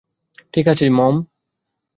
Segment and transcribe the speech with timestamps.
[0.53, 1.15] ঠিক আছে মম।